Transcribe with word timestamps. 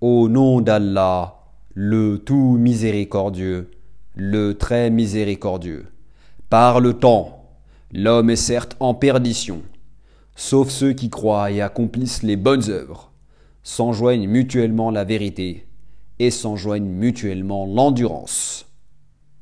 Au 0.00 0.28
nom 0.28 0.60
d'Allah, 0.60 1.40
le 1.74 2.18
tout 2.18 2.56
miséricordieux, 2.56 3.72
le 4.14 4.56
très 4.56 4.90
miséricordieux. 4.90 5.86
Par 6.48 6.78
le 6.78 6.92
temps, 6.94 7.50
l'homme 7.92 8.30
est 8.30 8.36
certes 8.36 8.76
en 8.78 8.94
perdition, 8.94 9.60
sauf 10.36 10.68
ceux 10.68 10.92
qui 10.92 11.10
croient 11.10 11.50
et 11.50 11.60
accomplissent 11.60 12.22
les 12.22 12.36
bonnes 12.36 12.70
œuvres, 12.70 13.10
s'enjoignent 13.64 14.28
mutuellement 14.28 14.92
la 14.92 15.02
vérité 15.02 15.66
et 16.20 16.30
s'enjoignent 16.30 16.86
mutuellement 16.86 17.66
l'endurance. 17.66 18.67